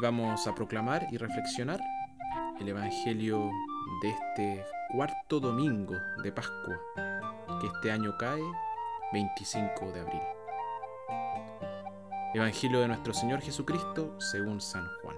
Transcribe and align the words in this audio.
Vamos 0.00 0.46
a 0.46 0.54
proclamar 0.54 1.06
y 1.10 1.18
reflexionar 1.18 1.80
el 2.60 2.68
Evangelio 2.68 3.50
de 4.02 4.10
este 4.10 4.64
cuarto 4.90 5.38
domingo 5.38 5.94
de 6.22 6.32
Pascua, 6.32 6.80
que 7.60 7.68
este 7.68 7.92
año 7.92 8.16
cae 8.18 8.42
25 9.12 9.92
de 9.92 10.00
abril. 10.00 10.22
Evangelio 12.34 12.80
de 12.80 12.88
nuestro 12.88 13.14
Señor 13.14 13.40
Jesucristo 13.40 14.18
según 14.18 14.60
San 14.60 14.86
Juan. 15.02 15.16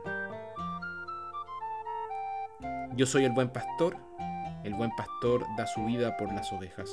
Yo 2.96 3.06
soy 3.06 3.24
el 3.24 3.32
buen 3.32 3.50
pastor, 3.50 3.96
el 4.62 4.74
buen 4.74 4.90
pastor 4.94 5.46
da 5.56 5.66
su 5.66 5.84
vida 5.86 6.16
por 6.16 6.32
las 6.32 6.52
ovejas. 6.52 6.90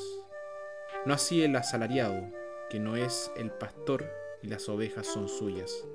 No 1.06 1.14
así 1.14 1.44
el 1.44 1.56
asalariado, 1.56 2.30
que 2.70 2.80
no 2.80 2.96
es 2.96 3.32
el 3.36 3.52
pastor 3.52 4.10
y 4.42 4.48
las 4.48 4.70
ovejas 4.70 5.06
son 5.06 5.28
suyas. 5.28 5.86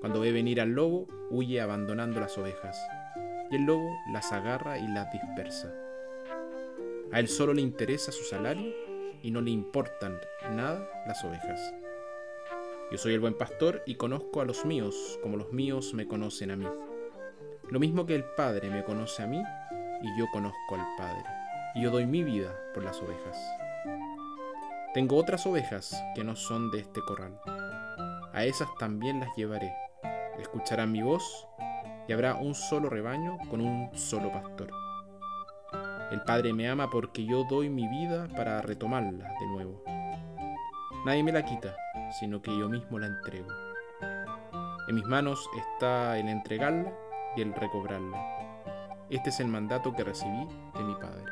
Cuando 0.00 0.20
ve 0.20 0.32
venir 0.32 0.60
al 0.60 0.70
lobo, 0.70 1.06
huye 1.30 1.60
abandonando 1.60 2.20
las 2.20 2.38
ovejas, 2.38 2.80
y 3.50 3.56
el 3.56 3.62
lobo 3.62 3.90
las 4.12 4.32
agarra 4.32 4.78
y 4.78 4.86
las 4.86 5.10
dispersa. 5.12 5.74
A 7.10 7.20
él 7.20 7.28
solo 7.28 7.54
le 7.54 7.62
interesa 7.62 8.12
su 8.12 8.22
salario 8.24 8.72
y 9.22 9.30
no 9.30 9.40
le 9.40 9.50
importan 9.50 10.18
nada 10.50 10.88
las 11.06 11.24
ovejas. 11.24 11.74
Yo 12.90 12.98
soy 12.98 13.14
el 13.14 13.20
buen 13.20 13.34
pastor 13.34 13.82
y 13.86 13.96
conozco 13.96 14.40
a 14.40 14.44
los 14.44 14.64
míos 14.64 15.18
como 15.22 15.36
los 15.36 15.52
míos 15.52 15.92
me 15.94 16.06
conocen 16.06 16.50
a 16.50 16.56
mí. 16.56 16.66
Lo 17.70 17.80
mismo 17.80 18.06
que 18.06 18.14
el 18.14 18.24
Padre 18.24 18.70
me 18.70 18.84
conoce 18.84 19.22
a 19.22 19.26
mí 19.26 19.42
y 20.02 20.18
yo 20.18 20.26
conozco 20.32 20.74
al 20.74 20.86
Padre, 20.96 21.24
y 21.74 21.82
yo 21.82 21.90
doy 21.90 22.06
mi 22.06 22.22
vida 22.22 22.54
por 22.72 22.84
las 22.84 23.02
ovejas. 23.02 23.36
Tengo 24.94 25.16
otras 25.16 25.46
ovejas 25.46 26.00
que 26.14 26.24
no 26.24 26.36
son 26.36 26.70
de 26.70 26.80
este 26.80 27.00
corral. 27.00 27.38
A 28.32 28.44
esas 28.44 28.68
también 28.78 29.20
las 29.20 29.34
llevaré. 29.36 29.72
Escucharán 30.38 30.92
mi 30.92 31.02
voz 31.02 31.46
y 32.06 32.12
habrá 32.12 32.36
un 32.36 32.54
solo 32.54 32.88
rebaño 32.88 33.38
con 33.50 33.60
un 33.60 33.90
solo 33.96 34.32
pastor. 34.32 34.70
El 36.10 36.22
Padre 36.22 36.52
me 36.54 36.68
ama 36.68 36.88
porque 36.88 37.24
yo 37.26 37.44
doy 37.44 37.68
mi 37.68 37.86
vida 37.86 38.28
para 38.34 38.62
retomarla 38.62 39.28
de 39.40 39.46
nuevo. 39.46 39.82
Nadie 41.04 41.22
me 41.22 41.32
la 41.32 41.44
quita, 41.44 41.76
sino 42.18 42.40
que 42.40 42.56
yo 42.56 42.68
mismo 42.68 42.98
la 42.98 43.06
entrego. 43.06 43.48
En 44.88 44.94
mis 44.94 45.04
manos 45.04 45.46
está 45.56 46.18
el 46.18 46.28
entregarla 46.28 46.92
y 47.36 47.42
el 47.42 47.52
recobrarla. 47.54 48.18
Este 49.10 49.28
es 49.28 49.40
el 49.40 49.48
mandato 49.48 49.92
que 49.92 50.04
recibí 50.04 50.48
de 50.74 50.84
mi 50.84 50.94
Padre. 50.94 51.24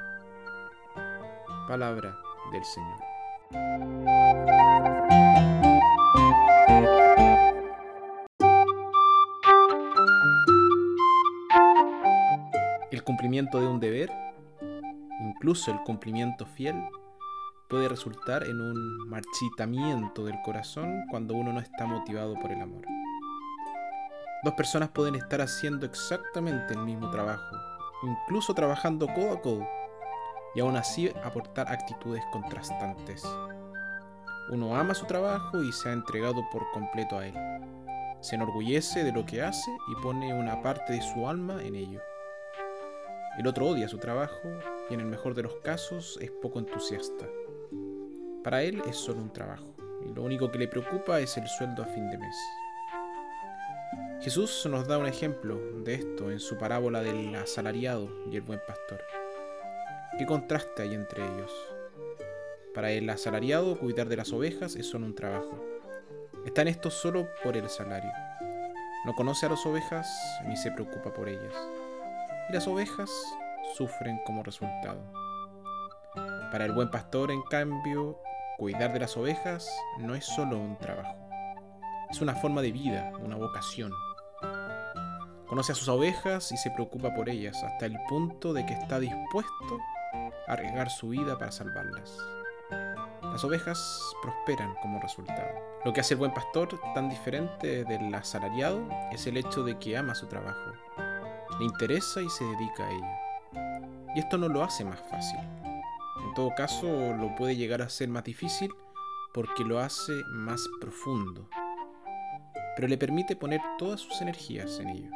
Palabra 1.67 2.17
del 2.53 2.65
Señor. 2.65 2.99
El 12.93 13.03
cumplimiento 13.03 13.61
de 13.61 13.67
un 13.67 13.81
deber, 13.81 14.13
incluso 15.21 15.73
el 15.73 15.81
cumplimiento 15.81 16.47
fiel, 16.47 16.77
puede 17.69 17.89
resultar 17.89 18.45
en 18.45 18.61
un 18.61 19.09
marchitamiento 19.09 20.25
del 20.25 20.37
corazón 20.45 21.03
cuando 21.11 21.35
uno 21.35 21.53
no 21.53 21.59
está 21.59 21.85
motivado 21.85 22.35
por 22.35 22.53
el 22.53 22.61
amor. 22.61 22.85
Dos 24.45 24.55
personas 24.55 24.91
pueden 24.91 25.17
estar 25.17 25.41
haciendo 25.41 25.85
exactamente 25.85 26.75
el 26.75 26.81
mismo 26.81 27.11
trabajo, 27.11 27.57
incluso 28.05 28.55
trabajando 28.55 29.09
codo 29.09 29.33
a 29.33 29.41
codo, 29.41 29.67
y 30.55 30.61
aún 30.61 30.77
así 30.77 31.11
aportar 31.25 31.69
actitudes 31.69 32.23
contrastantes. 32.31 33.25
Uno 34.51 34.77
ama 34.77 34.95
su 34.95 35.07
trabajo 35.07 35.61
y 35.61 35.73
se 35.73 35.89
ha 35.89 35.93
entregado 35.93 36.49
por 36.53 36.71
completo 36.71 37.19
a 37.19 37.27
él. 37.27 37.35
Se 38.21 38.37
enorgullece 38.37 39.03
de 39.03 39.11
lo 39.11 39.27
que 39.27 39.43
hace 39.43 39.73
y 39.89 40.03
pone 40.03 40.33
una 40.33 40.63
parte 40.63 40.93
de 40.93 41.03
su 41.03 41.29
alma 41.29 41.61
en 41.65 41.75
ello. 41.75 42.01
El 43.39 43.47
otro 43.47 43.67
odia 43.67 43.87
su 43.89 43.99
trabajo 43.99 44.49
y 44.89 44.95
en 44.95 45.01
el 45.01 45.07
mejor 45.07 45.35
de 45.35 45.43
los 45.43 45.57
casos 45.57 46.19
es 46.23 46.31
poco 46.31 46.59
entusiasta. 46.59 47.27
Para 48.43 48.63
él 48.63 48.83
es 48.89 48.97
solo 48.97 49.21
un 49.21 49.33
trabajo 49.33 49.75
y 50.09 50.15
lo 50.15 50.23
único 50.23 50.51
que 50.51 50.59
le 50.59 50.69
preocupa 50.69 51.21
es 51.21 51.37
el 51.37 51.47
sueldo 51.47 51.83
a 51.83 51.87
fin 51.87 52.09
de 52.11 52.17
mes. 52.17 52.37
Jesús 54.23 54.67
nos 54.71 54.89
da 54.89 54.97
un 54.97 55.07
ejemplo 55.07 55.61
de 55.85 55.95
esto 55.95 56.31
en 56.31 56.41
su 56.41 56.57
parábola 56.57 57.03
del 57.03 57.35
asalariado 57.35 58.09
y 58.31 58.37
el 58.37 58.43
buen 58.43 58.61
pastor. 58.67 59.03
¿Qué 60.19 60.25
contraste 60.25 60.83
hay 60.83 60.95
entre 60.95 61.23
ellos? 61.23 61.53
Para 62.75 62.91
el 62.91 63.09
asalariado, 63.11 63.79
cuidar 63.79 64.09
de 64.09 64.17
las 64.17 64.33
ovejas 64.33 64.77
es 64.77 64.87
solo 64.87 65.05
un 65.05 65.15
trabajo. 65.15 65.63
Está 66.47 66.63
en 66.63 66.69
esto 66.69 66.91
solo 66.91 67.29
por 67.45 67.57
el 67.57 67.69
salario. 67.69 68.11
No 69.05 69.15
conoce 69.15 69.45
a 69.47 69.51
las 69.51 69.65
ovejas 69.67 70.09
ni 70.47 70.57
se 70.57 70.71
preocupa 70.71 71.13
por 71.13 71.29
ellas. 71.29 71.55
Y 72.49 72.53
las 72.53 72.67
ovejas 72.69 73.11
sufren 73.77 74.21
como 74.25 74.43
resultado. 74.43 75.01
Para 76.53 76.65
el 76.65 76.73
buen 76.73 76.91
pastor, 76.91 77.31
en 77.31 77.43
cambio, 77.43 78.21
cuidar 78.57 78.93
de 78.93 79.01
las 79.01 79.17
ovejas 79.17 79.69
no 79.99 80.15
es 80.15 80.25
solo 80.25 80.59
un 80.59 80.79
trabajo. 80.79 81.17
Es 82.09 82.21
una 82.21 82.37
forma 82.37 82.63
de 82.63 82.73
vida, 82.73 83.13
una 83.21 83.37
vocación. 83.37 83.93
Conoce 85.49 85.73
a 85.73 85.75
sus 85.75 85.89
ovejas 85.89 86.53
y 86.53 86.57
se 86.57 86.71
preocupa 86.71 87.15
por 87.15 87.29
ellas 87.29 87.63
hasta 87.63 87.87
el 87.87 87.97
punto 88.09 88.53
de 88.53 88.65
que 88.65 88.75
está 88.75 89.01
dispuesto 89.01 89.81
arriesgar 90.47 90.91
su 90.91 91.09
vida 91.09 91.39
para 91.39 91.53
salvarlas. 91.53 92.17
Las 93.23 93.45
ovejas 93.45 94.01
prosperan 94.23 94.75
como 94.81 95.01
resultado. 95.01 95.51
Lo 95.85 95.93
que 95.93 96.01
hace 96.01 96.15
el 96.15 96.19
buen 96.19 96.33
pastor 96.33 96.69
tan 96.95 97.09
diferente 97.09 97.85
del 97.85 98.15
asalariado 98.15 98.89
es 99.13 99.27
el 99.27 99.37
hecho 99.37 99.63
de 99.63 99.79
que 99.79 99.97
ama 99.97 100.15
su 100.15 100.27
trabajo, 100.27 100.73
le 101.59 101.65
interesa 101.65 102.23
y 102.23 102.29
se 102.29 102.45
dedica 102.45 102.85
a 102.85 102.91
ello. 102.91 104.13
Y 104.15 104.21
esto 104.21 104.39
no 104.39 104.49
lo 104.49 104.63
hace 104.63 104.85
más 104.85 105.01
fácil. 105.11 105.41
En 106.25 106.35
todo 106.35 106.55
caso, 106.57 106.87
lo 107.15 107.35
puede 107.37 107.57
llegar 107.57 107.83
a 107.83 107.89
ser 107.89 108.09
más 108.09 108.25
difícil 108.25 108.73
porque 109.33 109.65
lo 109.65 109.81
hace 109.81 110.13
más 110.33 110.67
profundo, 110.81 111.49
pero 112.75 112.89
le 112.89 112.97
permite 112.97 113.37
poner 113.37 113.61
todas 113.79 114.01
sus 114.01 114.23
energías 114.23 114.79
en 114.81 114.89
ello. 114.89 115.11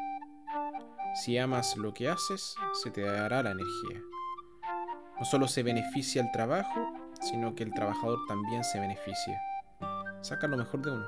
Si 1.15 1.39
amas 1.39 1.77
lo 1.77 1.95
que 1.95 2.09
haces, 2.09 2.55
se 2.83 2.91
te 2.91 3.01
dará 3.01 3.43
la 3.43 3.53
energía. 3.53 4.01
No 5.19 5.25
solo 5.25 5.49
se 5.49 5.63
beneficia 5.63 6.23
el 6.23 6.31
trabajo, 6.33 6.93
sino 7.21 7.55
que 7.55 7.65
el 7.65 7.73
trabajador 7.73 8.19
también 8.29 8.63
se 8.63 8.79
beneficia. 8.79 9.41
Saca 10.21 10.47
lo 10.47 10.57
mejor 10.57 10.83
de 10.83 10.91
uno. 10.93 11.07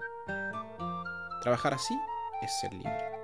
Trabajar 1.42 1.74
así 1.74 1.98
es 2.40 2.60
ser 2.60 2.72
libre. 2.72 3.21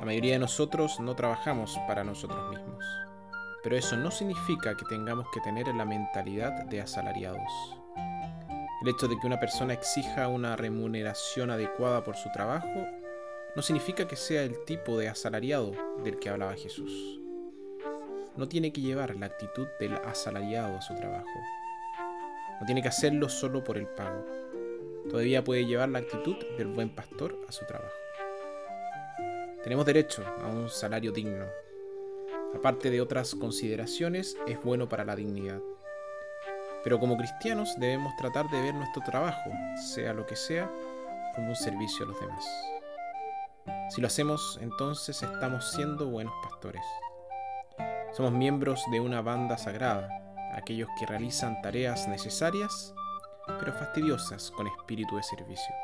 La 0.00 0.06
mayoría 0.06 0.32
de 0.32 0.38
nosotros 0.40 0.98
no 0.98 1.14
trabajamos 1.14 1.78
para 1.86 2.02
nosotros 2.02 2.50
mismos, 2.50 2.84
pero 3.62 3.76
eso 3.76 3.96
no 3.96 4.10
significa 4.10 4.76
que 4.76 4.84
tengamos 4.86 5.26
que 5.32 5.40
tener 5.40 5.68
la 5.68 5.84
mentalidad 5.84 6.64
de 6.64 6.80
asalariados. 6.80 7.78
El 8.82 8.88
hecho 8.88 9.06
de 9.06 9.18
que 9.20 9.26
una 9.26 9.38
persona 9.38 9.74
exija 9.74 10.26
una 10.28 10.56
remuneración 10.56 11.50
adecuada 11.50 12.02
por 12.02 12.16
su 12.16 12.30
trabajo 12.32 12.86
no 13.54 13.62
significa 13.62 14.08
que 14.08 14.16
sea 14.16 14.42
el 14.42 14.64
tipo 14.64 14.98
de 14.98 15.08
asalariado 15.08 15.72
del 16.02 16.18
que 16.18 16.30
hablaba 16.30 16.54
Jesús 16.54 17.20
no 18.36 18.48
tiene 18.48 18.72
que 18.72 18.80
llevar 18.80 19.14
la 19.16 19.26
actitud 19.26 19.66
del 19.78 19.94
asalariado 19.96 20.78
a 20.78 20.80
su 20.80 20.94
trabajo. 20.94 21.28
No 22.58 22.66
tiene 22.66 22.80
que 22.80 22.88
hacerlo 22.88 23.28
solo 23.28 23.62
por 23.62 23.76
el 23.76 23.86
pago. 23.86 24.24
Todavía 25.10 25.44
puede 25.44 25.66
llevar 25.66 25.90
la 25.90 25.98
actitud 25.98 26.36
del 26.56 26.68
buen 26.68 26.88
pastor 26.94 27.38
a 27.48 27.52
su 27.52 27.66
trabajo. 27.66 27.99
Tenemos 29.62 29.84
derecho 29.84 30.24
a 30.42 30.46
un 30.46 30.70
salario 30.70 31.12
digno. 31.12 31.44
Aparte 32.54 32.90
de 32.90 33.02
otras 33.02 33.34
consideraciones, 33.34 34.34
es 34.46 34.62
bueno 34.62 34.88
para 34.88 35.04
la 35.04 35.14
dignidad. 35.14 35.60
Pero 36.82 36.98
como 36.98 37.18
cristianos 37.18 37.74
debemos 37.78 38.16
tratar 38.16 38.48
de 38.48 38.62
ver 38.62 38.74
nuestro 38.74 39.02
trabajo, 39.02 39.50
sea 39.92 40.14
lo 40.14 40.24
que 40.24 40.34
sea, 40.34 40.70
como 41.34 41.48
un 41.48 41.56
servicio 41.56 42.06
a 42.06 42.08
los 42.08 42.18
demás. 42.18 42.46
Si 43.90 44.00
lo 44.00 44.06
hacemos, 44.06 44.58
entonces 44.62 45.22
estamos 45.22 45.70
siendo 45.72 46.08
buenos 46.08 46.32
pastores. 46.42 46.82
Somos 48.12 48.32
miembros 48.32 48.82
de 48.90 49.00
una 49.00 49.20
banda 49.20 49.58
sagrada, 49.58 50.08
aquellos 50.54 50.88
que 50.98 51.04
realizan 51.04 51.60
tareas 51.60 52.08
necesarias, 52.08 52.94
pero 53.58 53.74
fastidiosas 53.74 54.50
con 54.52 54.66
espíritu 54.66 55.16
de 55.16 55.22
servicio. 55.22 55.74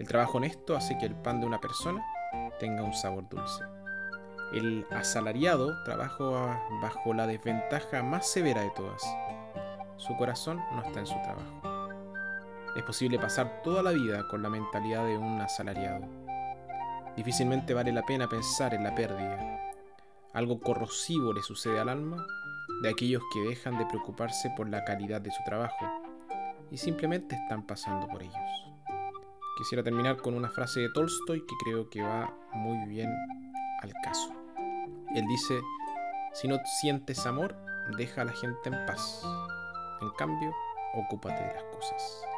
El 0.00 0.08
trabajo 0.08 0.38
honesto 0.38 0.76
hace 0.76 0.98
que 0.98 1.06
el 1.06 1.14
pan 1.14 1.40
de 1.40 1.46
una 1.46 1.60
persona 1.60 2.04
tenga 2.58 2.82
un 2.82 2.94
sabor 2.94 3.28
dulce. 3.28 3.64
El 4.52 4.86
asalariado 4.90 5.82
trabaja 5.84 6.60
bajo 6.82 7.14
la 7.14 7.26
desventaja 7.26 8.02
más 8.02 8.28
severa 8.28 8.62
de 8.62 8.70
todas. 8.70 9.02
Su 9.96 10.16
corazón 10.16 10.60
no 10.72 10.82
está 10.82 11.00
en 11.00 11.06
su 11.06 11.20
trabajo. 11.22 11.88
Es 12.76 12.82
posible 12.82 13.18
pasar 13.18 13.62
toda 13.62 13.82
la 13.82 13.92
vida 13.92 14.26
con 14.28 14.42
la 14.42 14.48
mentalidad 14.48 15.04
de 15.04 15.16
un 15.16 15.40
asalariado. 15.40 16.06
Difícilmente 17.16 17.74
vale 17.74 17.92
la 17.92 18.02
pena 18.02 18.28
pensar 18.28 18.74
en 18.74 18.82
la 18.82 18.94
pérdida, 18.94 19.54
algo 20.34 20.58
corrosivo 20.58 21.32
le 21.32 21.42
sucede 21.42 21.78
al 21.78 21.88
alma 21.88 22.26
de 22.82 22.90
aquellos 22.90 23.22
que 23.32 23.40
dejan 23.42 23.78
de 23.78 23.86
preocuparse 23.86 24.50
por 24.56 24.68
la 24.68 24.84
calidad 24.84 25.20
de 25.20 25.30
su 25.30 25.40
trabajo 25.44 25.86
y 26.72 26.76
simplemente 26.76 27.36
están 27.36 27.64
pasando 27.64 28.08
por 28.08 28.20
ellos. 28.20 28.73
Quisiera 29.56 29.82
terminar 29.82 30.16
con 30.16 30.34
una 30.34 30.50
frase 30.50 30.80
de 30.80 30.88
Tolstoy 30.90 31.40
que 31.46 31.54
creo 31.64 31.88
que 31.88 32.02
va 32.02 32.34
muy 32.52 32.88
bien 32.88 33.10
al 33.82 33.92
caso. 34.02 34.32
Él 35.14 35.24
dice, 35.28 35.60
si 36.32 36.48
no 36.48 36.58
sientes 36.80 37.24
amor, 37.26 37.56
deja 37.96 38.22
a 38.22 38.24
la 38.24 38.32
gente 38.32 38.68
en 38.68 38.86
paz. 38.86 39.22
En 40.00 40.10
cambio, 40.18 40.52
ocúpate 40.94 41.42
de 41.42 41.54
las 41.54 41.64
cosas. 41.64 42.33